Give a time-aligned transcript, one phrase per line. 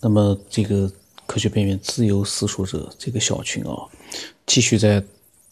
[0.00, 0.90] 那么这个
[1.26, 3.86] 科学边缘自由思索者这个小群啊，
[4.46, 5.02] 继续在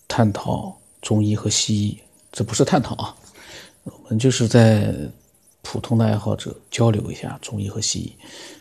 [0.08, 1.98] 探讨中医和西医，
[2.32, 3.14] 这不是探讨啊，
[3.84, 4.92] 我们就是在
[5.60, 8.12] 普通的爱好者交流一下中医和西医，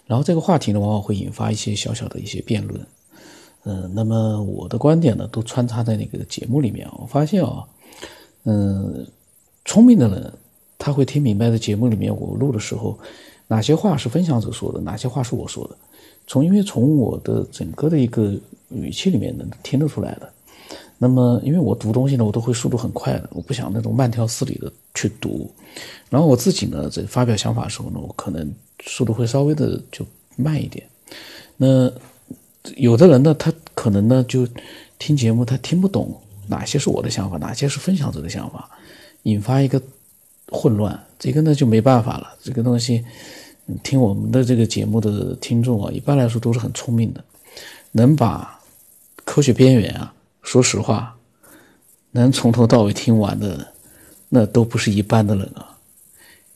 [0.05, 2.85] 然后这个话题呢，往往会引发一些小小的一些辩论。
[3.63, 6.87] 嗯，那么我的观点呢，都穿插在那个节目里面。
[6.99, 7.65] 我发现啊，
[8.43, 9.07] 嗯，
[9.63, 10.33] 聪明的人
[10.77, 12.99] 他会听明白的节目里面我录的时候。
[13.47, 15.77] 哪些话是分享者说的，哪些话是我说的？
[16.27, 18.33] 从因为从我的整个的一个
[18.69, 20.29] 语气里面能听得出来的。
[20.97, 25.49] 那么，因为我读东西呢，我都会速度很快的，我不想那种慢条斯理的去读。
[26.09, 30.05] 然后我自己呢，在发表想法的时候呢，我可能速度会稍微的就
[30.35, 30.85] 慢一点。
[31.55, 31.89] 那
[32.75, 34.45] 有的人呢，他可能呢就
[34.99, 38.69] 听节目，他听不懂哪些是我的想法，哪些是分享者的想法，
[39.23, 39.81] 引发一个。
[40.49, 42.35] 混乱，这个呢就没办法了。
[42.41, 43.03] 这个东西，
[43.83, 47.23] 听我们的这个节目的听众啊，一般来说都是很聪明的，
[47.91, 48.59] 能把
[49.25, 51.17] 科学边缘啊，说实话，
[52.11, 53.73] 能从头到尾听完的，
[54.29, 55.77] 那都不是一般的人啊。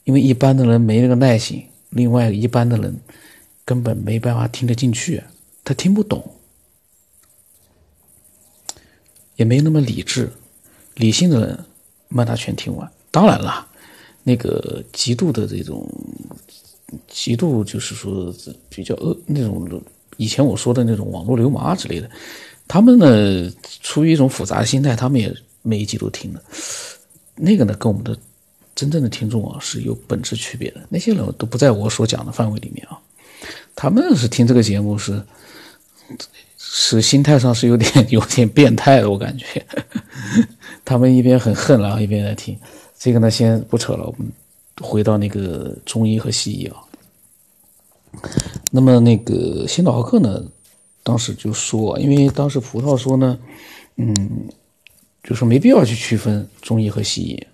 [0.04, 2.98] 因为一般的人没那个耐心，另外一般的人
[3.64, 5.22] 根本没办法听得进去，
[5.62, 6.34] 他听不懂，
[9.36, 10.32] 也没那么理智。
[10.94, 11.64] 理性的人，
[12.16, 12.90] 把他全听完。
[13.10, 13.68] 当然了。
[14.22, 15.88] 那个极度的这种，
[17.08, 18.34] 极度就是说
[18.68, 19.82] 比较恶那种，
[20.16, 22.08] 以前我说的那种网络流氓啊之类的，
[22.68, 26.42] 他们呢出于一种复杂心态，他们也每一集都听的。
[27.34, 28.16] 那个呢跟我们的
[28.74, 30.80] 真正的听众啊是有本质区别的。
[30.88, 32.98] 那些人都不在我所讲的范围里面啊，
[33.74, 35.22] 他们是听这个节目是
[36.56, 39.64] 是心态上是有点有点变态的，我感觉，
[40.84, 42.58] 他们一边很恨，然后一边在听。
[43.04, 44.32] 这个呢，先不扯了，我们
[44.80, 46.76] 回到那个中医和西医啊。
[48.70, 50.40] 那么那个先导豪克呢，
[51.02, 53.36] 当时就说，因为当时葡萄说呢，
[53.96, 54.14] 嗯，
[55.24, 57.46] 就说没必要去区分中医和西医，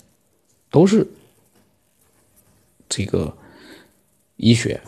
[0.70, 1.08] 都是
[2.86, 3.34] 这个
[4.36, 4.78] 医学。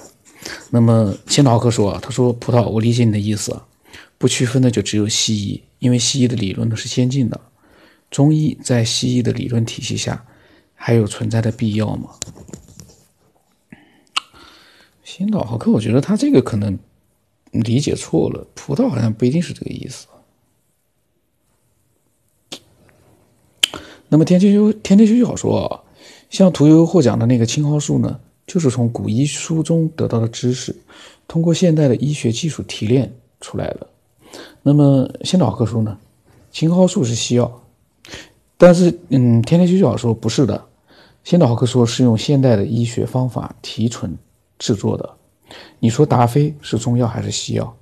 [0.68, 3.58] 那么先导豪克说啊，他说葡萄，我理解你的意思，
[4.18, 7.40] 不区分的就只有西医，因为西医的理论呢是先进的，
[8.10, 10.22] 中医在西医的理论体系下。
[10.82, 12.08] 还有存在的必要吗？
[15.04, 16.78] 新岛豪克，我觉得他这个可能
[17.50, 18.46] 理解错了。
[18.54, 20.06] 葡萄好像不一定是这个意思。
[24.08, 25.84] 那么天天修天天修就好说啊，
[26.30, 30.74] 像屠呦呦获奖的那个青蒿素呢，就是从古医书中得到的知识，
[31.28, 33.86] 通过现代的医学技术提炼出来的。
[34.62, 35.98] 那么新岛豪克说呢，
[36.50, 37.62] 青蒿素是西药，
[38.56, 40.68] 但是嗯，天天修就好说不是的。
[41.24, 44.16] 仙岛豪克说是用现代的医学方法提纯
[44.58, 45.08] 制作的，
[45.78, 47.76] 你说达菲是中药还是西药？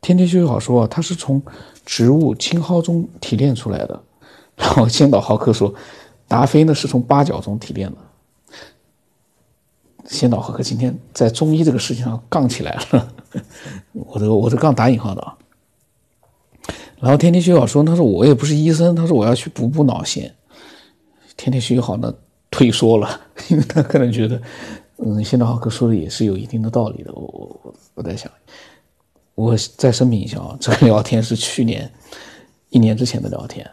[0.00, 1.40] 天天修好说它是从
[1.86, 4.02] 植物青蒿中提炼出来的，
[4.56, 5.72] 然后仙岛豪克说
[6.26, 7.98] 达菲呢是从八角中提炼的。
[10.06, 13.12] 仙岛豪克今天在中医这个事情上杠起来了，
[13.92, 15.38] 我这我这杠打引号的啊。
[16.98, 20.34] 然后天天修好说他说我也不是医生，他说我要去补补脑线。
[21.36, 22.12] 天天学好呢，
[22.52, 24.40] 退缩了， 因为他可能觉得，
[24.98, 27.10] 嗯，现在浩克说的也是有一定的道理的。
[27.14, 27.22] 我
[27.64, 28.30] 我我在想，
[29.34, 31.90] 我再声明一下啊， 这个聊天是去年
[32.68, 33.68] 一年之前的聊天，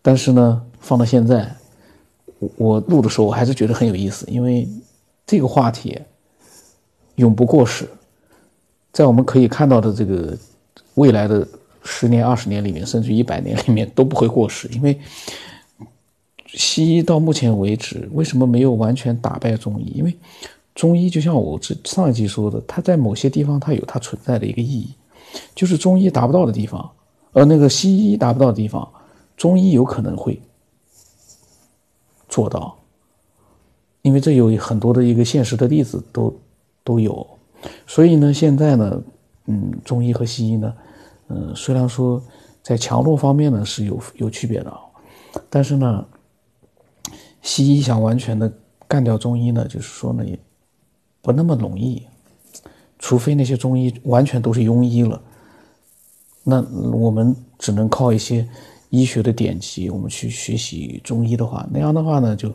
[0.00, 1.54] 但是呢，放到现在，
[2.38, 4.66] 我我录的时候我还是觉得很有意思，因为
[5.26, 6.00] 这个话题
[7.16, 7.88] 永不过时，
[8.92, 10.38] 在我们可以看到的这个
[10.94, 11.46] 未来的
[11.82, 14.96] 十年、二十年里面，甚至一百年里面都不会过时，因为。
[16.56, 19.92] 西医到目前为止为什么没有完全打败中医？
[19.94, 20.16] 因为
[20.74, 24.94] 中医就像我这上一集说的，它在某些地方它有它存在的一个意义，
[25.54, 26.88] 就是中医达不到的地方，
[27.32, 28.88] 而那个西医达不到的地方，
[29.36, 30.40] 中医有可能会
[32.28, 32.76] 做到，
[34.02, 36.34] 因为这有很多的一个现实的例子都
[36.84, 37.26] 都有。
[37.86, 39.02] 所以呢，现在呢，
[39.46, 40.72] 嗯，中医和西医呢，
[41.28, 42.22] 嗯，虽然说
[42.62, 44.72] 在强弱方面呢是有有区别的，
[45.50, 46.06] 但是呢。
[47.46, 48.50] 西医想完全的
[48.88, 50.38] 干掉中医呢，就是说呢，也
[51.20, 52.02] 不那么容易，
[52.98, 55.20] 除非那些中医完全都是庸医了，
[56.42, 58.48] 那我们只能靠一些
[58.88, 62.50] 医学的典籍，我们去学习中医的话，那样的话呢，就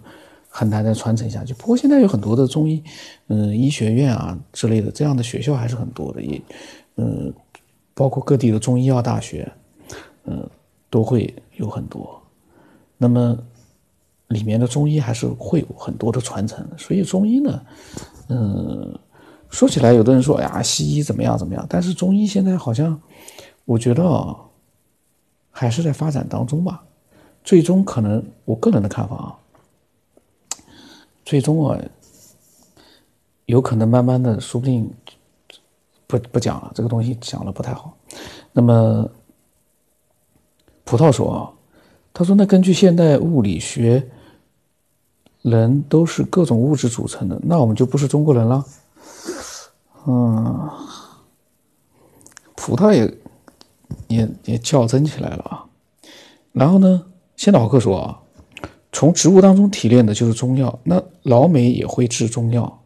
[0.49, 1.53] 很难再传承下去。
[1.53, 2.83] 不过现在有很多的中医，
[3.27, 6.41] 嗯，医学院啊之类的这样的学校还是很多的，也，
[6.95, 7.31] 嗯，
[7.93, 9.51] 包括各地的中医药大学，
[10.23, 10.49] 嗯，
[10.89, 12.19] 都会有很多，
[12.97, 13.37] 那么。
[14.29, 17.61] 里面的中医还是会有很多的传承，所以中医呢，
[18.29, 18.97] 嗯，
[19.49, 22.99] 说起来，有的人说哎呀，西医怎么样怎么样，但是中医现在好像，
[23.65, 24.35] 我觉得啊，
[25.51, 26.83] 还是在发展当中吧。
[27.43, 29.35] 最终可能，我个人的看法啊，
[31.25, 31.79] 最终啊，
[33.45, 34.87] 有可能慢慢的，说不定
[36.05, 37.97] 不不讲了，这个东西讲了不太好。
[38.51, 39.09] 那么，
[40.83, 41.49] 葡萄说啊，
[42.13, 44.07] 他说那根据现代物理学，
[45.41, 48.65] 人都是各种物质组成的，那我们就不是中国人了。
[50.07, 50.69] 嗯，
[52.55, 53.17] 葡萄也
[54.07, 55.65] 也也较真起来了啊。
[56.51, 57.05] 然后呢？
[57.37, 58.19] 先导课说啊，
[58.91, 62.83] 从植物当中提炼的就是中药，那老美也会制中药。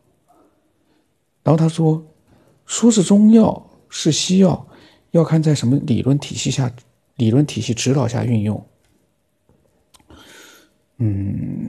[1.42, 2.04] 然后他说，
[2.68, 4.68] 说是中药是西药，
[5.10, 6.72] 要看在什么理论体系下、
[7.16, 8.64] 理论体系指导下运用。
[10.98, 11.68] 嗯，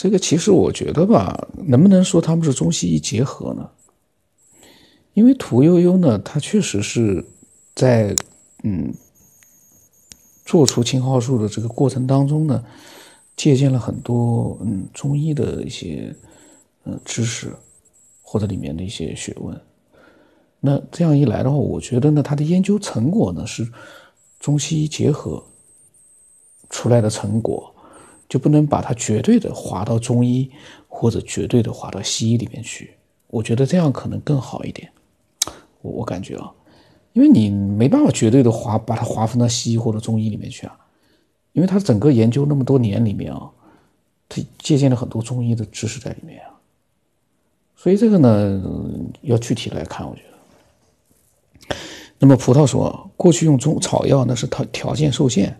[0.00, 3.68] 这个其实我觉得吧，能不能说他们是中西医结合呢？
[5.12, 7.22] 因为屠呦呦呢，她确实是
[7.74, 8.16] 在
[8.62, 8.94] 嗯。
[10.46, 12.64] 做出青蒿素的这个过程当中呢，
[13.36, 16.12] 借鉴了很多嗯中医的一些
[16.84, 17.52] 嗯知识
[18.20, 19.60] 或者里面的一些学问。
[20.58, 23.70] 那这样一来的话，我觉得呢，他的研究成果呢是
[24.40, 25.40] 中西医结合
[26.68, 27.72] 出来的成果，
[28.30, 30.50] 就不能把它绝对的划到中医
[30.88, 32.94] 或者绝对的划到西医里面去。
[33.26, 34.90] 我觉得这样可能更好一点。
[35.82, 36.50] 我我感觉啊。
[37.12, 40.78] 因为你没办法绝对的划把它划分到西医或者中医里面去啊，
[41.52, 43.50] 因为他整个研究那么多年里面啊，
[44.28, 46.54] 他借鉴了很多中医的知识在里面啊，
[47.74, 48.62] 所以这个呢
[49.22, 51.76] 要具体来看，我觉得。
[52.20, 55.56] 那么葡萄说，过去用中草药那是条条件受限，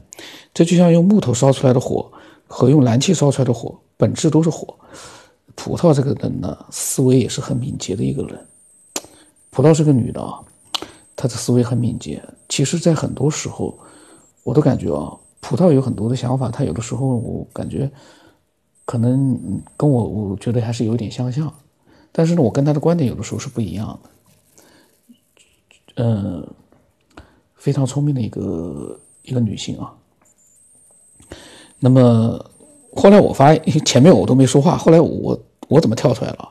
[0.55, 2.13] 这就像用木头烧出来的火
[2.51, 4.77] 和用燃气烧出来的火本质都是火。
[5.55, 8.47] 葡萄这个人呢，思维也是很敏捷的一个人。
[9.51, 10.41] 葡萄是个女的啊。
[11.17, 13.79] 她的思维很敏捷，其实，在很多时候，
[14.43, 17.91] 我都感觉啊，葡萄有很多的想法，她有的时候我感觉，
[18.87, 19.39] 可能
[19.77, 21.53] 跟我我觉得还是有点相像，
[22.11, 24.11] 但是呢，我跟她的观点有的时候是不一样的。
[25.97, 26.49] 嗯，
[27.55, 29.95] 非常聪明的一个一个女性啊。
[31.81, 32.39] 那么
[32.95, 36.49] 后来我发前面我都没说话，后来我我怎么跳出来了？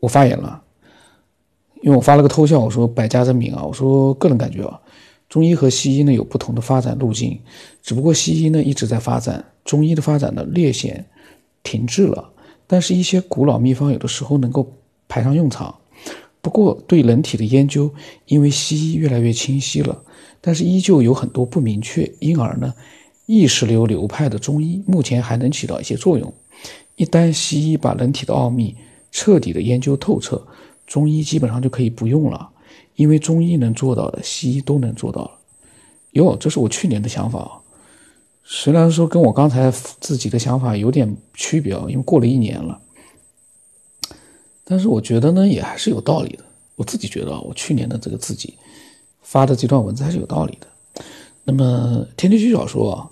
[0.00, 0.62] 我发言了。
[1.82, 4.80] 因为我发了个偷笑，我说百家争鸣啊，我说个人感觉啊，
[5.28, 7.38] 中医和西医呢有不同的发展路径，
[7.82, 11.04] 只不过西医呢一直在发展，中医的发展呢略显
[11.62, 12.30] 停滞了。
[12.66, 14.66] 但是，一些古老秘方有的时候能够
[15.08, 15.74] 派上用场。
[16.40, 17.90] 不过，对人体的研究，
[18.24, 20.02] 因为西医越来越清晰了，
[20.40, 22.72] 但是依旧有很多不明确，因而呢，
[23.26, 26.32] 意识流流派的中医目前还能起到一些作用。
[26.96, 28.76] 一旦西医把人体的奥秘
[29.10, 30.46] 彻底的研究透彻。
[30.86, 32.50] 中医基本上就可以不用了，
[32.96, 35.30] 因为中医能做到的，西医都能做到了。
[36.10, 37.62] 哟，这是我去年的想法，
[38.44, 42.78] 虽然说跟我刚才自己的想法有点区别，因为过了一年了，
[44.62, 46.44] 但是我觉得呢，也还是有道理的。
[46.76, 48.52] 我自己觉得，我去年的这个自己
[49.22, 50.66] 发的这段文字还是有道理的。
[51.44, 53.10] 那么，天天居小说啊，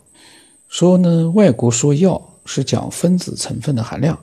[0.72, 4.19] 说呢，外国说药是讲分子成分的含量，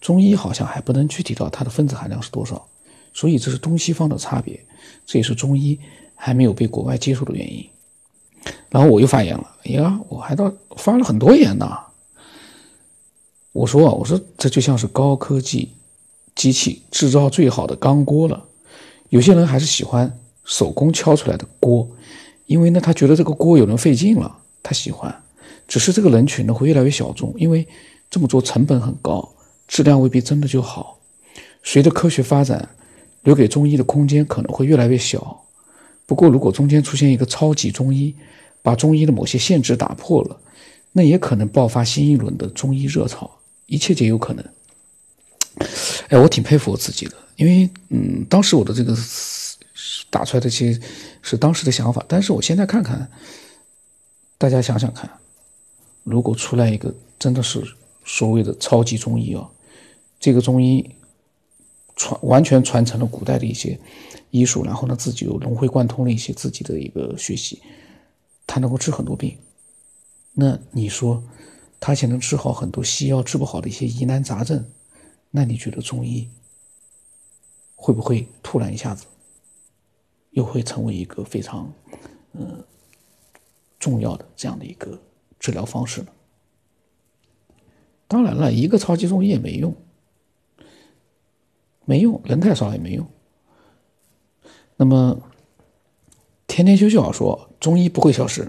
[0.00, 2.64] 中医好像还不能具体到它的分子含量是多少。
[3.12, 4.64] 所以这是东西方的差别，
[5.04, 5.76] 这也是中医
[6.14, 7.68] 还没有被国外接受的原因。
[8.70, 11.68] 然后我又发言了，哎呀，我还到发了很多言呢。
[13.50, 15.72] 我说啊，我说这就像是高科技
[16.36, 18.44] 机器制造最好的钢锅了。
[19.08, 21.88] 有些人还是喜欢手工敲出来的锅，
[22.46, 25.24] 因为呢，他觉得这个锅有人费劲了，他喜欢。
[25.68, 27.64] 只是这个人群呢会越来越小众，因为
[28.10, 29.32] 这么做成本很高，
[29.68, 30.98] 质量未必真的就好。
[31.62, 32.68] 随着科学发展。
[33.24, 35.44] 留给中医的空间可能会越来越小。
[36.06, 38.14] 不过，如果中间出现一个超级中医，
[38.62, 40.40] 把中医的某些限制打破了，
[40.92, 43.30] 那也可能爆发新一轮的中医热潮，
[43.66, 44.44] 一切皆有可能。
[46.08, 48.96] 哎，我挺佩服我自己的，因为嗯，当时我的这个
[50.08, 50.80] 打出来的其实
[51.20, 53.10] 是当时的想法，但是我现在看看，
[54.38, 55.10] 大家想想看，
[56.08, 57.62] 如果出来一个真的是
[58.04, 59.50] 所谓的超级中医啊，
[60.18, 60.94] 这个中医。
[62.00, 63.76] 传完全传承了古代的一些
[64.30, 67.60] 医术，然后呢，自己又融会贯通了一些自己的一个学习，
[68.46, 69.36] 他能够治很多病。
[70.32, 71.20] 那你说，
[71.80, 74.64] 他且能治好很多西药治不好的一些疑难杂症，
[75.32, 76.28] 那你觉得中医
[77.74, 79.04] 会不会突然一下子
[80.30, 81.68] 又会成为一个非常
[82.34, 82.62] 嗯
[83.80, 84.96] 重要的这样的一个
[85.38, 86.08] 治疗方式呢？
[88.06, 89.74] 当然了，一个超级中医也没用。
[91.84, 93.06] 没用，人太少也没用。
[94.76, 95.20] 那么，
[96.46, 98.42] 天天休息好说中医不会消失，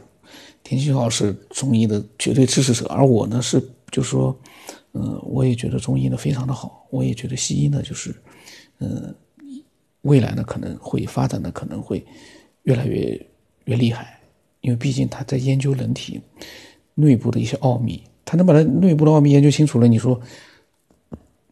[0.63, 4.37] 天天休息好是中医的绝对支持者，而我呢是就是说，
[4.91, 8.13] 嗯，我也觉得中医呢非常的好，我也觉得西医呢就是，
[8.79, 9.15] 嗯，
[10.01, 12.05] 未来呢可能会发展的可能会
[12.63, 13.27] 越来越
[13.65, 14.19] 越厉害，
[14.61, 16.21] 因为毕竟他在研究人体
[16.99, 20.19] 内部的一些奥秘，他能把它内部的奥秘研究清楚了，你说，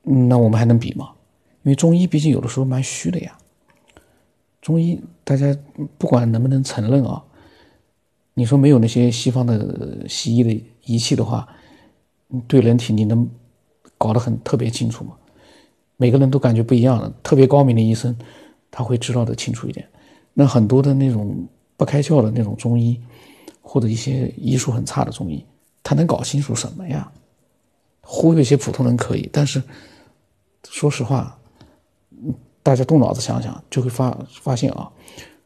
[0.04, 1.10] 那我们还能比吗？
[1.64, 3.38] 因为中医毕竟有的时候蛮虚的呀。
[4.62, 5.56] 中医，大家
[5.98, 7.24] 不管能不能承认啊，
[8.34, 11.48] 你说没有那些西方的西医的仪器的话，
[12.48, 13.30] 对人体你能
[13.98, 15.14] 搞得很特别清楚吗？
[15.96, 18.16] 每个人都感觉不一样的，特别高明的医生
[18.70, 19.88] 他会知道的清楚一点。
[20.34, 23.00] 那很多的那种不开窍的那种中医，
[23.70, 25.46] 或者一些医术很差的中医，
[25.84, 27.12] 他能搞清楚什么呀？
[28.00, 29.62] 忽悠一些普通人可以，但是
[30.70, 31.38] 说实话，
[32.64, 34.90] 大家动脑子想想，就会发发现啊，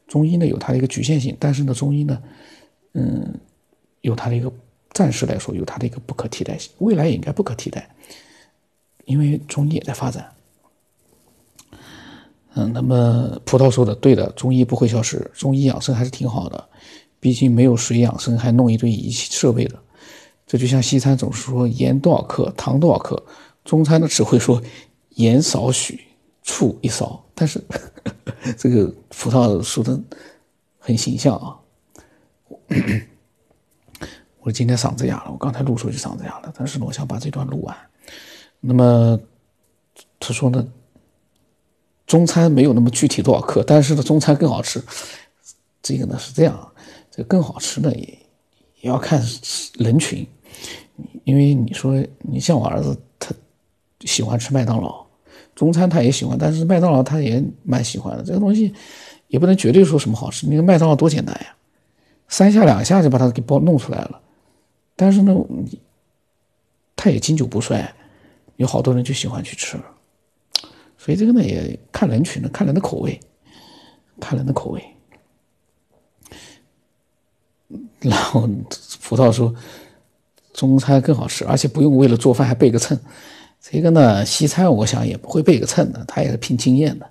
[0.06, 2.22] 中医呢有它的一个局限性，但是呢，中医呢，
[2.94, 3.34] 嗯，
[4.02, 4.52] 有它的一个
[4.92, 7.92] 暂时来说有它的一个不可替代性，未来也应该不可替代，
[9.04, 10.32] 因为中医也在发展。
[12.54, 16.68] 嗯，那么葡萄说的对的，中医不会消失，中医养生还是挺好的，
[17.22, 19.78] 毕竟没有水养生还弄一堆仪器设备的，
[20.44, 23.24] 这就像西餐总是说盐多少克，糖多少克，
[23.64, 24.60] 中餐呢只会说
[25.10, 26.00] 盐少许。
[26.44, 27.62] 醋一勺，但是
[28.58, 29.96] 这个葡萄说的
[30.76, 31.56] 很形象啊。
[34.40, 37.76] 我今天嗓子哑了，我刚才录出去嗓子哑了，但是，我想把这段录完。
[38.58, 39.16] 那么
[40.18, 40.66] 他说呢，
[42.08, 44.82] 中餐没有那么具体多少克，但是呢，中餐更好吃。
[45.80, 46.71] 这个呢是这样，
[47.14, 48.18] 这更好吃的也
[48.80, 49.22] 也要看
[49.78, 50.26] 人群，
[51.24, 53.34] 因为你说你像我儿子，他
[54.00, 55.06] 喜欢吃麦当劳。
[55.54, 58.24] 中餐他也喜欢，但是麦当劳他也蛮喜欢的。
[58.24, 58.72] 这个东西
[59.28, 60.46] 也不能绝对说什么好吃。
[60.48, 61.54] 那个麦当劳多简单呀，
[62.28, 64.18] 三下两下就把它给包弄出来了。
[64.96, 65.36] 但是呢，
[66.96, 67.94] 他也经久不衰，
[68.56, 69.78] 有好多人就喜欢去吃。
[70.96, 73.20] 所以这个呢也看人群的，看人的口味，
[74.18, 74.82] 看人的口味。
[78.00, 78.48] 然后
[79.00, 79.54] 葡萄说，
[80.52, 82.98] 中餐更好吃，而且不用为了做饭还备个秤。
[83.60, 87.08] 这个呢，西餐我想也不会备个秤的，他也是凭经验的。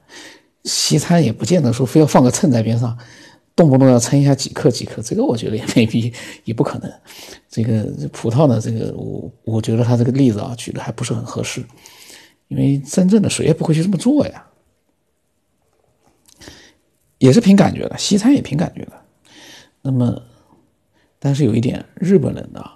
[0.65, 2.97] 西餐也不见得说非要放个秤在边上，
[3.55, 6.13] 动不动要称一下几克几克，这个我觉得也 没必，
[6.43, 6.91] 也不可能。
[7.49, 11.63] 这个葡萄呢，这个我我觉得他这个例子啊举的还不是很合适，
[12.49, 14.45] 因为真正的谁也不会去这么做呀。
[17.17, 18.93] 也是凭感觉的，西餐也凭感觉的。
[19.83, 20.21] 那么，
[21.23, 22.69] 但是有一点，日本人的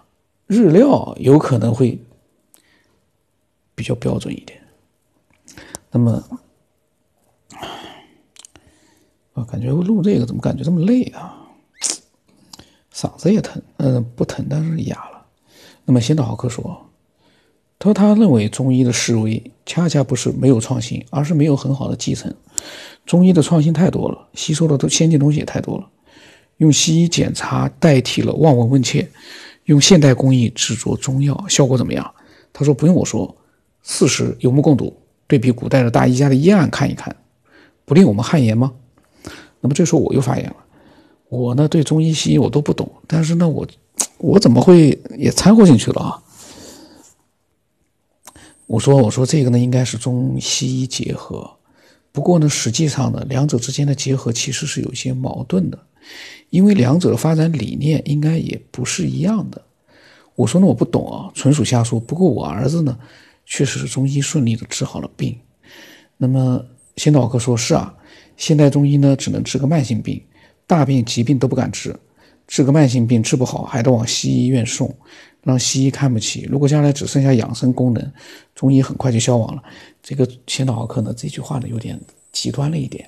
[0.47, 1.99] 日料有可能会。
[3.77, 4.57] 比较标准一点，
[5.91, 6.23] 那么，
[9.33, 11.45] 我感觉录这个怎么感觉这么累啊？
[12.93, 15.25] 嗓子也疼，嗯，不疼，但是哑了。
[15.83, 16.89] 那么，先导豪克说，
[17.77, 22.33] 他说他认为中医的示威恰恰不是没有创新，而是没有很好的继承。
[23.05, 25.89] 中医的创新太多了，吸收的都先进东西也太多了。
[26.57, 29.09] 用西医检查代替了望闻问切，
[29.65, 32.13] 用现代工艺制作中药，效果怎么样？
[32.53, 33.35] 他说不用我说。
[33.87, 34.97] 事实有目共睹，
[35.27, 37.15] 对比古代的大医家的医案看一看，
[37.85, 38.73] 不令我们汗颜吗？
[39.61, 40.55] 那么这时候我又发言了，
[41.29, 43.67] 我呢对中医西医我都不懂，但是呢我
[44.17, 46.23] 我怎么会也掺和进去了啊？
[48.65, 51.47] 我说我说这个呢应该是中西医结合，
[52.11, 55.77] 不过呢实际上呢两者之间的结合其实是有一些矛盾的，
[56.49, 59.61] 因为两者的发展理念应该也不是一样的。
[60.35, 61.99] 我说呢我不懂啊，纯属瞎说。
[61.99, 62.97] 不过我儿子呢。
[63.47, 65.37] 确实是中医顺利的治好了病，
[66.17, 66.65] 那么
[66.97, 67.95] 先导哥说是啊，
[68.35, 70.19] 现代中医呢只能治个慢性病，
[70.65, 71.95] 大病疾病都不敢治，
[72.47, 74.91] 治个慢性病治不好还得往西医院送，
[75.43, 76.47] 让西医看不起。
[76.49, 78.11] 如果将来只剩下养生功能，
[78.55, 79.61] 中医很快就消亡了。
[80.01, 83.07] 这个先导哥呢这句话呢有点极端了一点，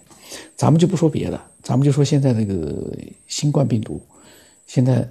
[0.55, 2.95] 咱们就不说别的，咱们就说现在这个
[3.27, 4.01] 新冠病毒，
[4.65, 5.09] 现在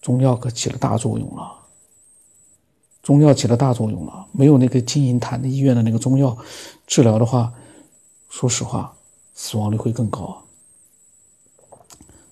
[0.00, 1.56] 中药可起了大作用了。
[3.02, 6.36] 中药起了大作用了，没有那个金银潭的医院的那个中药
[6.86, 7.52] 治疗的话，
[8.28, 8.94] 说实话，
[9.32, 10.44] 死亡率会更高。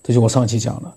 [0.02, 0.95] 这就我上期讲了，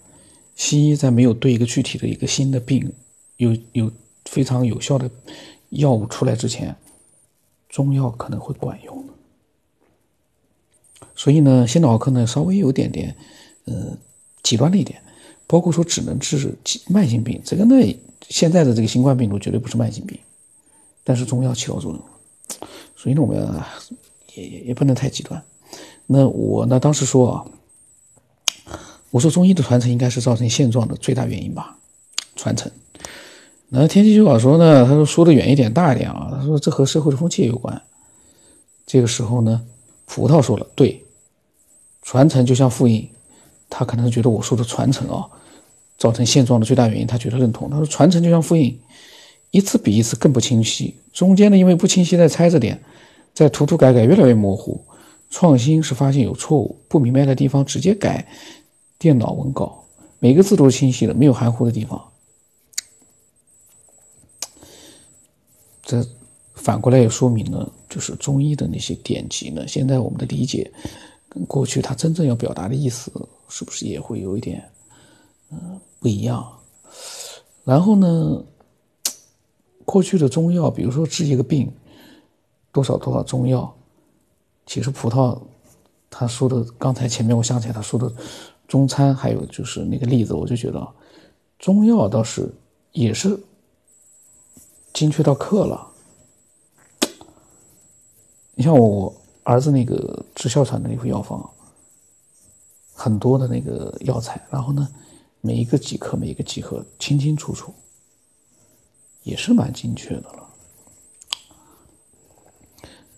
[0.55, 2.91] 西医在没有对一个具体的一个新的病
[3.37, 3.89] 有有
[4.25, 5.09] 非常有效的
[5.69, 6.75] 药物出来之前，
[7.69, 9.05] 中药可能会管用。
[11.19, 13.13] 所以呢，先导科呢稍微有点点，
[13.65, 13.97] 呃，
[14.41, 15.01] 极端了一点，
[15.47, 16.57] 包括说只能治
[16.87, 17.75] 慢性病，这个呢。
[18.29, 20.17] 现在的这个新冠病毒绝对不是慢性病，
[21.03, 22.01] 但是中药起到作用
[22.95, 23.61] 所以呢，我们
[24.35, 25.43] 也也也不能太极端。
[26.05, 27.45] 那我呢，当时说啊，
[29.09, 31.77] 我说中医的传承应该是造成现状的最大原因吧，
[32.37, 32.71] 传承。
[33.67, 37.81] 那天气预报说呢，他说说的远一点、大一点啊，他说这和社会的风气有关。
[38.85, 39.65] 这个时候呢，
[40.05, 41.03] 葡萄说了，对，
[42.09, 43.07] 传承就像复印，
[43.69, 45.29] 他可能觉得我说的传承啊，
[45.95, 47.69] 造成现状的最大原因，他觉得认同。
[47.69, 48.75] 他说传承就像复印，
[49.51, 52.81] 一次比一次更不清晰，中间呢因为不清晰再猜着点，
[53.35, 54.83] 再涂涂改改越来越模糊。
[55.29, 58.27] 创新是发现有错误、不明白的地方直接改
[58.97, 59.83] 电脑文稿，
[60.17, 62.03] 每个字都是清晰的，没有含糊的地方。
[65.83, 66.03] 这
[66.55, 70.71] 反过来也说明了，就是中医的那些典籍呢，现在我们的理解
[71.29, 73.11] 跟过去它真正要表达的意思，
[73.47, 74.67] 是不是也会有一点
[75.51, 76.45] 嗯不一样？
[77.63, 78.43] 然后呢，
[79.85, 81.71] 过去的中药，比如说治一个病，
[82.71, 83.73] 多少多少中药，
[84.65, 85.39] 其实葡萄
[86.09, 88.11] 他说的，刚才前面我想起来他说的
[88.67, 90.87] 中餐，还有就是那个例子，我就觉得
[91.57, 92.51] 中药倒是
[92.91, 93.39] 也是。
[94.91, 95.87] 精确到克了。
[98.55, 99.15] 你像我
[99.49, 101.49] 儿子那个治哮喘的那副药方，
[102.93, 104.87] 很多的那个药材，然后呢，
[105.41, 107.73] 每一个几克，每一个几克，清清楚楚，
[109.23, 110.49] 也是蛮精确的了。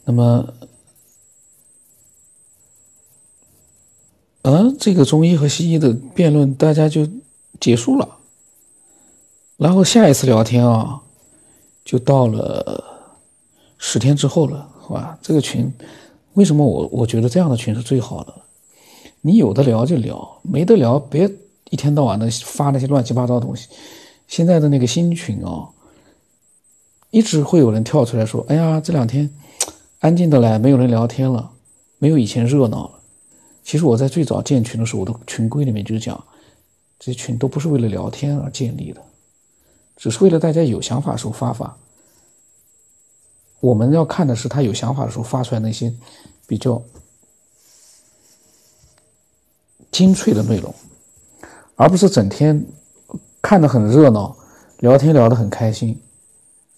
[0.06, 0.54] 那么，
[4.44, 7.06] 嗯，这个中医和西医的辩论，大家就
[7.60, 8.20] 结束了。
[9.58, 11.02] 然后下一次聊天啊。
[11.84, 13.10] 就到了
[13.80, 15.18] 十天之后了，好吧？
[15.20, 15.74] 这个群
[16.34, 18.34] 为什么我我觉得这样的群是最好的？
[19.22, 21.30] 你有的聊就聊，没得聊别
[21.70, 23.68] 一天到晚的发那些乱七八糟的东西。
[24.28, 25.70] 现在的那个新群啊，
[27.10, 29.30] 一直会有人跳出来说：“哎呀，这两天
[30.00, 31.52] 安静的来，没有人聊天了，
[32.00, 33.00] 没有以前热闹了。”
[33.64, 36.24] 其实我在最早建群的时候，我的群规里面就讲，
[36.98, 39.02] 这些群都不是为了聊天而建立的。
[39.98, 41.78] 只是为了大家有想法的时候发发。
[43.60, 45.94] 我们要看的是他有想法的时候发出来那些
[46.52, 46.84] 比较
[49.90, 50.76] 精粹的内容，
[51.78, 52.66] 而不是整天
[53.42, 54.36] 看的很热闹，
[54.80, 55.98] 聊天聊得很开心，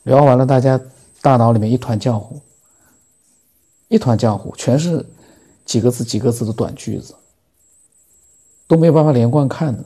[0.04, 0.80] 聊完了大家
[1.24, 2.40] 大脑里面一团浆糊，
[3.88, 5.04] 一团浆糊，全是
[5.66, 7.16] 几个字几个字的短句子，
[8.68, 9.84] 都没有办法连贯看的。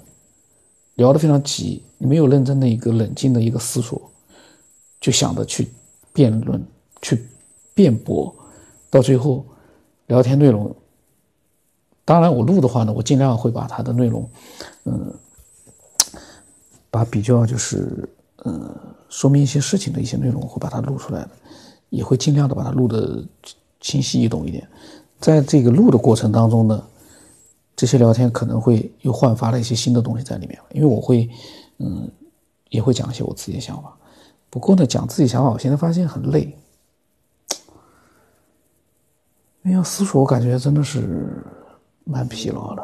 [0.95, 4.11] 聊得非常急，没有认真的一个冷静的一个思索，
[4.99, 5.69] 就想着去
[6.11, 6.61] 辩论、
[7.01, 7.25] 去
[7.73, 8.35] 辩驳，
[8.89, 9.45] 到最后
[10.07, 10.75] 聊天内容，
[12.03, 14.29] 当然我录的话呢，我尽量会把它的内容，
[14.85, 15.13] 嗯，
[16.89, 18.09] 把比较就是
[18.43, 18.75] 嗯
[19.09, 21.29] 说明一些事情的一些内容会把它录出来的，
[21.89, 23.23] 也会尽量的把它录的
[23.79, 24.67] 清晰易懂一点，
[25.19, 26.83] 在这个录的过程当中呢。
[27.79, 31.29] 这些聊天可能会又焕发了一些新的东西在里面，因为我会，
[31.77, 32.09] 嗯，
[32.69, 33.95] 也会讲一些我自己的想法。
[34.49, 36.57] 不过呢，讲自己想法，我现在发现很累，
[39.67, 41.43] 因为要思索，我感觉真的是
[42.05, 42.83] 蛮疲劳的。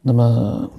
[0.00, 0.70] 那么，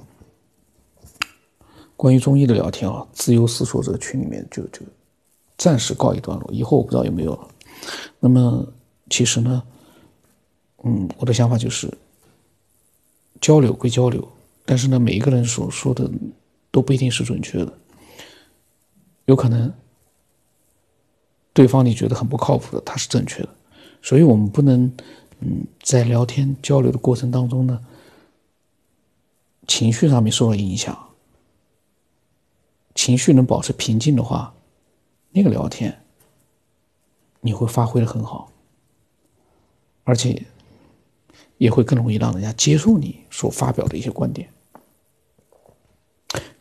[1.96, 4.82] 关于中医的聊天啊，自由思索这个群里面就就
[5.60, 7.48] 暂时告一段落，以后我不知道有没有了。
[8.20, 8.68] 那么，
[9.12, 9.62] 其实呢。
[10.84, 11.88] 嗯，我的想法就是，
[13.40, 14.28] 交流归交流，
[14.66, 16.10] 但是呢，每一个人所说的
[16.72, 17.72] 都不一定是准确的，
[19.26, 19.72] 有可能
[21.54, 23.50] 对方你觉得很不靠谱的，他是正确的，
[24.02, 24.92] 所以我们不能，
[25.40, 27.84] 嗯，在聊天交流的过程当中呢，
[29.68, 31.10] 情绪上面受到影响，
[32.96, 34.54] 情绪能保持平静的话，
[35.32, 36.02] 那个聊天
[37.42, 38.52] 你会发挥的很好，
[40.04, 40.44] 而且。
[41.58, 44.50] 也会更容易让人家接受你所发表的一些观点。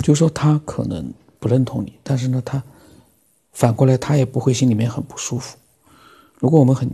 [0.01, 2.63] 就说他可能不认同你，但是呢，他
[3.53, 5.57] 反过来他也不会心里面很不舒服。
[6.39, 6.91] 如果我们很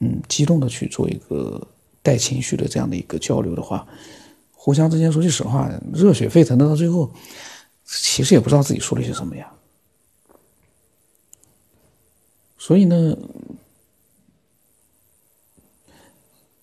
[0.00, 1.66] 嗯激动的去做一个
[2.02, 3.86] 带情绪的这样的一个交流的话，
[4.52, 7.10] 互相之间说句实话，热血沸腾的到最后，
[7.84, 9.52] 其实也不知道自己说了些什么呀。
[12.58, 13.16] 所以呢。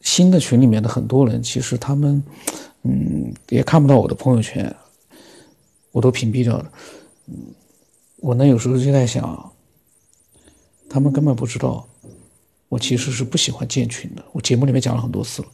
[0.05, 2.21] 新的群里面的很多人，其实他们，
[2.83, 4.75] 嗯，也看不到我的朋友圈，
[5.93, 6.71] 我都屏蔽掉了。
[7.27, 7.35] 嗯，
[8.23, 9.51] 我呢有时候就在想，
[10.89, 11.85] 他们根本不知道，
[12.69, 14.23] 我其实是不喜欢建群的。
[14.31, 15.47] 我节目里面讲了很多次了，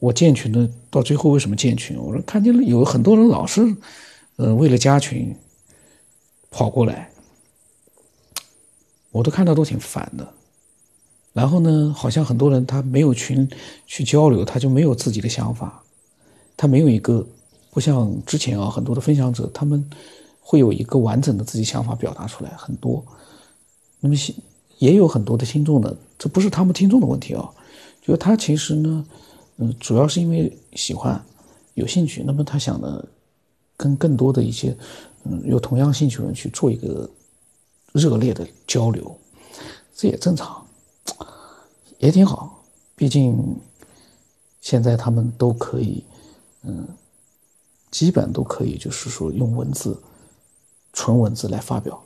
[0.00, 1.96] 我建群的到最后为什么建群？
[1.96, 3.74] 我说看见有很多人老是，
[4.36, 5.34] 呃，为了加群
[6.50, 7.10] 跑过来，
[9.10, 10.30] 我都看到都挺烦的。
[11.32, 13.48] 然后呢，好像很多人他没有群
[13.86, 15.82] 去交流，他就没有自己的想法，
[16.54, 17.26] 他没有一个
[17.70, 19.88] 不像之前啊很多的分享者，他们
[20.46, 23.02] 会有一个完整的自己想法表达出来很多。
[24.00, 24.14] 那么
[24.78, 27.50] 也有很多的听众呢，这不是他们听众的问题啊，
[28.02, 29.06] 就是他其实呢，
[29.56, 31.18] 嗯，主要是因为喜欢
[31.72, 33.02] 有兴趣，那么他想呢，
[33.78, 34.76] 跟更多的一些
[35.24, 37.08] 嗯有同样兴趣的人去做一个
[37.92, 39.16] 热烈的交流，
[39.96, 40.60] 这也正常。
[41.98, 42.62] 也挺好，
[42.94, 43.56] 毕竟
[44.60, 46.04] 现在他们都可以，
[46.64, 46.86] 嗯，
[47.90, 49.96] 基本都可以，就是说用文字、
[50.94, 52.02] 纯文字来发表。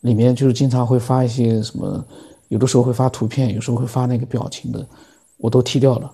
[0.00, 2.02] 里面就是经常会发一些什么，
[2.48, 4.86] 有的时候会发图片，有时候会发那个表情的，
[5.36, 6.10] 我都踢掉了，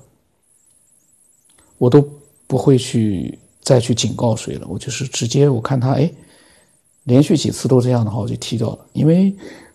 [1.79, 2.05] 我都
[2.49, 4.67] 不会去再去警告谁了。
[4.69, 6.13] 我就是直接我看他，哎，
[7.05, 9.33] 连续几次都这样的话，我就踢掉了，因为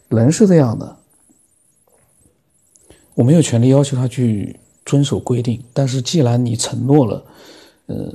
[0.10, 0.98] 人是这样的。
[3.14, 7.24] 我没有权利要求他去遵守规定，但是既然你承诺了，
[7.86, 8.14] 呃，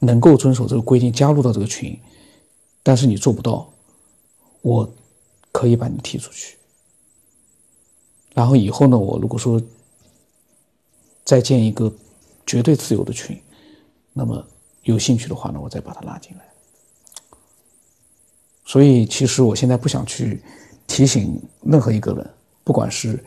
[0.00, 1.98] 能够遵守这个规定，加入到这个群，
[2.82, 3.70] 但是你做不到，
[4.62, 4.92] 我
[5.52, 6.56] 可以把你踢出去。
[8.34, 9.62] 然后以后呢，我如果说
[11.24, 11.92] 再建一个
[12.46, 13.40] 绝对自由的群，
[14.12, 14.44] 那么
[14.82, 16.44] 有兴趣的话呢，我再把他拉进来。
[18.66, 20.42] 所以，其实我现在不想去
[20.86, 22.30] 提醒任何一个人。
[22.64, 23.22] 不管是，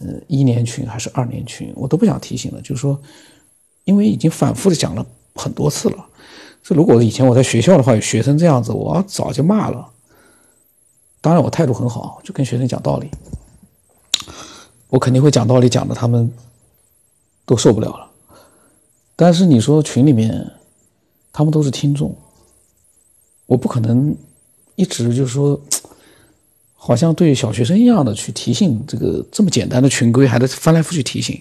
[0.00, 2.60] 呃，一年群还是二年群，我都不想提醒了。
[2.60, 3.00] 就是说，
[3.84, 6.06] 因为已经反复的讲了很多次了。
[6.62, 9.88] 这如果以前我在学校的话，有学生这样子，我早就骂了。
[11.20, 13.10] 当然，我态度很好，就跟学生讲道理。
[14.88, 16.32] 我肯定会讲道理，讲的他们
[17.46, 18.10] 都受不了了。
[19.16, 20.50] 但是你说群里面，
[21.32, 22.16] 他们都是听众，
[23.46, 24.16] 我不可能
[24.76, 25.60] 一直就是说。
[26.82, 31.38] 好像对小学生一样的去提醒这个这么简单的群规，还得翻来覆去提醒，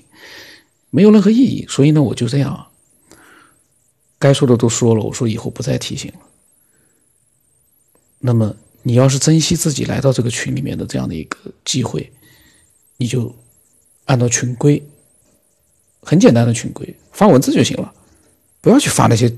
[0.89, 1.65] 没有任何意义。
[1.69, 2.67] 所以呢，我就这样，
[4.19, 5.01] 该说的都说了。
[5.01, 6.19] 我说以后不再提醒了。
[8.19, 8.53] 那么
[8.83, 12.11] 你要是珍惜自己来到这个群里面的这样的一个机会，
[12.97, 13.33] 你就
[14.05, 14.83] 按照群规，
[16.01, 17.93] 很简单的群规发文字就行了，
[18.59, 19.33] 不要去发那些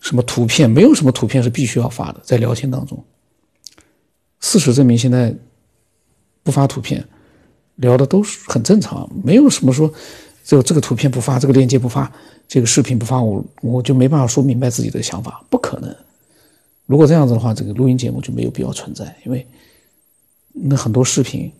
[0.00, 3.04] 什么图片，没有什么图片是必须要发的，在聊天当中。
[4.40, 5.34] 事实证明，现在
[6.42, 7.06] 不发图片
[7.76, 9.92] 聊的都是很正常，没有什么说
[10.44, 12.12] 就这个图片不发，这个链接不发，
[12.46, 15.92] 这个视频不发，我我就没办法说明白自己的想法，不可能。
[16.86, 19.44] 如果这样子的话，这个录音节目就没有必要存在，因为
[20.52, 21.50] 那很多视频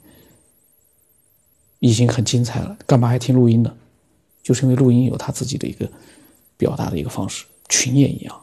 [1.81, 3.75] 已经很精彩了，干嘛还听录音呢？
[4.43, 5.91] 就是因为录音有他自己的一个
[6.57, 8.41] 表达的一个方式，群也一样。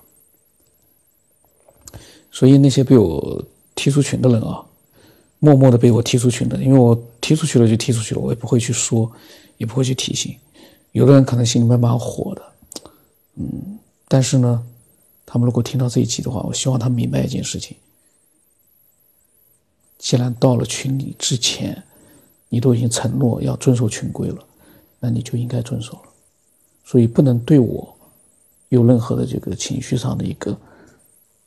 [2.31, 3.45] 所以那些被我。
[3.73, 4.63] 踢出群的人啊，
[5.39, 9.09] 默默的被我踢出群的，因为我踢出去了就踢出去了，我也不会去说，
[9.61, 10.35] 也不会去提醒。
[10.91, 12.41] 有的人可能心里面蛮火的，
[13.35, 14.65] 嗯，但是呢，
[15.23, 17.77] 他们如果听到这一期的话，我希望他明白一件事情：
[19.99, 21.83] 既然到了群里之前，
[22.49, 24.43] 你都已经承诺要遵守群规了，
[24.99, 26.09] 那你就应该遵守了。
[26.83, 27.95] 所以不能对我
[28.69, 30.57] 有任何的这个情绪上的一个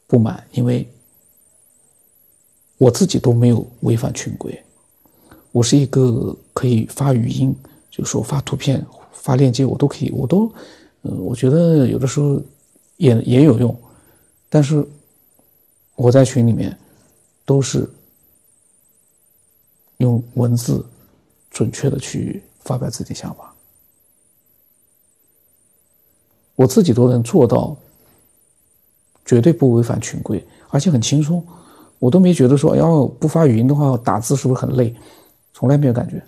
[0.06, 0.88] 不满，因为。
[2.76, 4.62] 我自己都没有违反群规，
[5.52, 7.54] 我是一个可以发语音，
[7.96, 10.52] 就说发图片、发链接，我都可以，我都，
[11.02, 12.42] 呃，我觉得有的时候
[12.96, 13.72] 也也有用，
[14.48, 14.84] 但是
[15.94, 16.76] 我在群里面
[17.44, 17.88] 都是
[19.98, 20.84] 用文字
[21.52, 23.54] 准确的去发表自己的想法，
[26.56, 27.76] 我自己都能做到，
[29.24, 31.46] 绝对不违反群规，而且很轻松。
[32.00, 34.92] 我都没觉得说要不发语音的话打字是不是很累，
[35.52, 36.20] 从来没有感觉。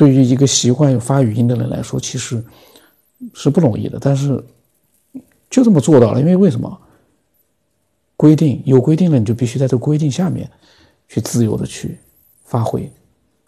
[0.00, 2.42] 对于一个习惯发语音的人来说，其实
[3.34, 3.98] 是不容易的。
[4.00, 4.42] 但是
[5.50, 6.80] 就这么做到了，因为为什么？
[8.16, 10.50] 规定有规定了，你就必须在这个规定下面
[11.06, 11.98] 去自由的去
[12.44, 12.90] 发挥，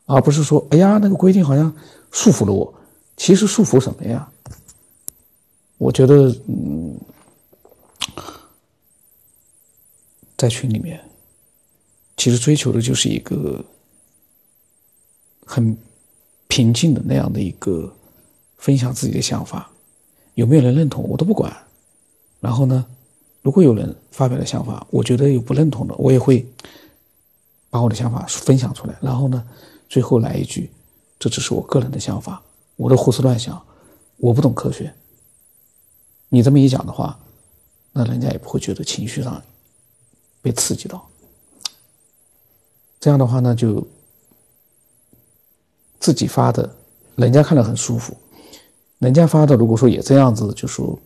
[0.04, 1.74] 而不是说哎呀那个规定好像
[2.10, 2.74] 束缚了我。
[3.16, 4.30] 其实束缚什么呀？
[5.78, 7.00] 我觉得嗯。
[10.36, 11.00] 在群里面，
[12.18, 13.64] 其实追求的就是一个
[15.46, 15.74] 很
[16.52, 17.90] 平静的那样的一个
[18.58, 19.70] 分享自己的想法，
[20.34, 21.50] 有没有人认同我都不管。
[22.40, 22.84] 然后呢，
[23.40, 26.46] 如果有人发表的想法，我觉得有不认同的，我也会
[27.70, 28.94] 把我的想法分享出来。
[29.00, 29.42] 然后呢，
[29.88, 30.70] 最后来一句：
[31.18, 32.42] 这只是我个人的想法，
[32.76, 33.58] 我的胡思乱想，
[34.18, 34.92] 我不懂科学。
[36.28, 37.18] 你这么一讲的话，
[37.92, 39.42] 那人家也不会觉得情绪上。
[40.42, 41.08] 被刺激到。
[43.00, 43.86] 这样的话呢，就
[46.02, 46.68] 自己发的，
[47.14, 48.12] 人家看着很舒服；
[48.98, 50.98] 人家发的，如果说也这样子，就说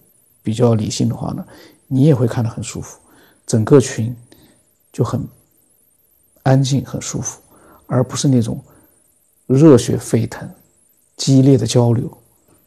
[0.42, 1.46] 比较理性的话呢，
[1.86, 2.98] 你也会看得很舒服。
[3.46, 4.16] 整个群
[4.90, 5.22] 就很
[6.44, 7.38] 安静、很舒服，
[7.86, 8.58] 而不是那种
[9.46, 10.50] 热血沸腾、
[11.18, 12.10] 激烈的交流。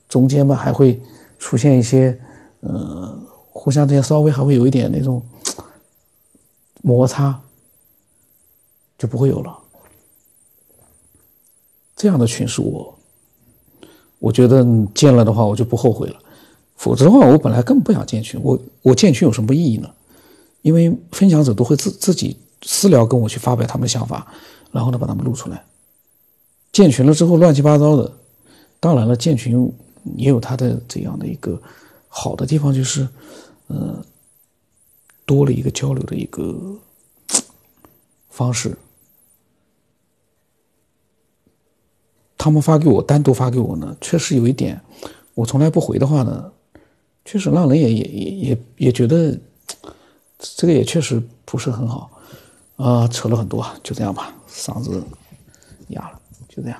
[0.07, 1.01] 中间嘛，还会
[1.39, 2.15] 出现一些，
[2.59, 5.19] 呃，互相之间稍微还会有一点那种
[6.83, 7.41] 摩擦。
[8.99, 9.57] 就不会有了。
[11.99, 12.97] 这样的群是我，
[14.19, 16.15] 我觉得建了的话，我就不后悔了。
[16.77, 18.39] 否则的话，我本来根本不想建群。
[18.41, 19.89] 我我建群有什么意义呢？
[20.61, 24.25] 因为分享者都会自自己私聊跟我去发表他们的想法，
[24.71, 25.61] 然后呢把他们录出来。
[26.71, 28.09] 建群了之后乱七八糟的。
[28.79, 29.69] 当然了，建群
[30.15, 31.61] 也有它的这样的一个
[32.07, 33.05] 好的地方，就是
[33.67, 34.01] 呃
[35.25, 36.55] 多了一个交流的一个
[38.29, 38.77] 方式。
[42.39, 44.79] 他们发给我，单独发给我呢，确实有一点，
[45.33, 46.49] 我从来不回的话呢，
[47.25, 49.37] 确实让人也也也也也觉得，
[50.39, 52.09] 这个也确实不是很好，
[52.77, 55.03] 啊，扯了很多，就这样吧，嗓子
[55.89, 56.79] 哑了，就这样。